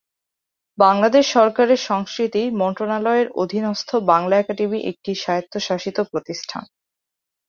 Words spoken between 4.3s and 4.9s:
academy